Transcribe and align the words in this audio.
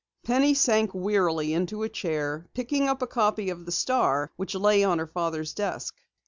Penny 0.23 0.55
sank 0.55 0.95
wearily 0.95 1.53
into 1.53 1.83
a 1.83 1.87
chair, 1.89 2.47
picking 2.55 2.87
up 2.89 3.03
a 3.03 3.05
copy 3.05 3.51
of 3.51 3.65
the 3.67 3.71
Star 3.71 4.31
which 4.35 4.55
lay 4.55 4.83
on 4.83 4.97
her 4.97 5.05
father's 5.05 5.53
desk. 5.53 5.95